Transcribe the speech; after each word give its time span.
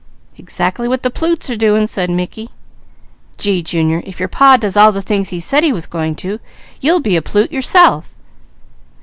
"Exactly 0.35 0.87
what 0.87 1.03
the 1.03 1.11
plutes 1.11 1.47
are 1.51 1.55
doing," 1.55 1.85
said 1.85 2.09
Mickey. 2.09 2.49
"Gee, 3.37 3.61
Junior, 3.61 4.01
if 4.03 4.19
your 4.19 4.27
Pa 4.29 4.57
does 4.57 4.75
all 4.75 4.91
the 4.91 4.99
things 4.99 5.29
he 5.29 5.39
said 5.39 5.63
he 5.63 5.71
was 5.71 5.85
going 5.85 6.15
to, 6.15 6.39
you'll 6.79 7.01
be 7.01 7.15
a 7.15 7.21
plute 7.21 7.51
yourself!" 7.51 8.09